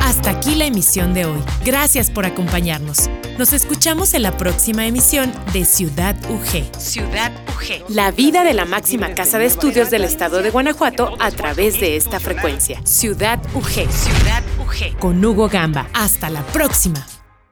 Hasta 0.04 0.32
aquí 0.32 0.54
la 0.54 0.66
emisión 0.66 1.14
de 1.14 1.24
hoy. 1.24 1.42
Gracias 1.64 2.10
por 2.10 2.26
acompañarnos. 2.26 3.08
Nos 3.38 3.54
escuchamos 3.54 4.12
en 4.12 4.22
la 4.22 4.36
próxima 4.36 4.86
emisión 4.86 5.32
de 5.54 5.64
Ciudad 5.64 6.14
UG. 6.28 6.78
Ciudad 6.78 7.32
UG. 7.48 7.90
La 7.90 8.10
vida 8.10 8.44
de 8.44 8.52
la 8.52 8.66
máxima 8.66 9.14
casa 9.14 9.38
de 9.38 9.46
estudios 9.46 9.90
del 9.90 10.04
estado 10.04 10.42
de 10.42 10.50
Guanajuato 10.50 11.16
a 11.20 11.30
través 11.30 11.80
de 11.80 11.96
esta 11.96 12.20
frecuencia. 12.20 12.82
Ciudad 12.84 13.40
UG. 13.54 13.90
Ciudad 13.90 14.42
UG. 14.60 14.98
Con 14.98 15.24
Hugo 15.24 15.48
Gamba. 15.48 15.88
Hasta 15.94 16.28
la 16.28 16.42
próxima. 16.48 17.06